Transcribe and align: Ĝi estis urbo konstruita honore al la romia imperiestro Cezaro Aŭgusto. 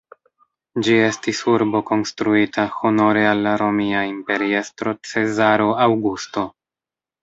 Ĝi 0.87 0.95
estis 1.09 1.41
urbo 1.51 1.81
konstruita 1.91 2.67
honore 2.79 3.29
al 3.35 3.45
la 3.51 3.55
romia 3.65 4.03
imperiestro 4.17 4.99
Cezaro 5.15 5.73
Aŭgusto. 5.89 6.53